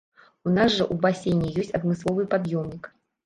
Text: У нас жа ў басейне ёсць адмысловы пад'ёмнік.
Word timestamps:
У 0.45 0.53
нас 0.53 0.69
жа 0.77 0.85
ў 0.93 0.95
басейне 1.03 1.51
ёсць 1.63 1.71
адмысловы 1.79 2.25
пад'ёмнік. 2.35 2.91